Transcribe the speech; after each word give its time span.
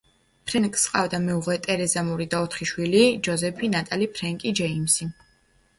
ფრენკს 0.51 0.85
ჰყავდა 0.89 1.19
მეუღლე 1.25 1.57
ტერეზა 1.67 2.05
მური 2.09 2.27
და 2.33 2.41
ოთხი 2.47 2.69
შვილი: 2.73 3.05
ჯოზეფი, 3.29 3.71
ნატალი, 3.77 4.11
ფრენკი, 4.17 4.57
ჯეიმსი. 4.63 5.11